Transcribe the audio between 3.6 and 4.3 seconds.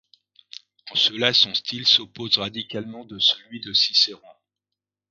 de Cicéron.